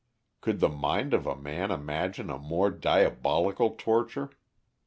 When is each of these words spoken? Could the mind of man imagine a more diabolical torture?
Could 0.41 0.61
the 0.61 0.67
mind 0.67 1.13
of 1.13 1.27
man 1.39 1.69
imagine 1.69 2.31
a 2.31 2.39
more 2.39 2.71
diabolical 2.71 3.75
torture? 3.77 4.31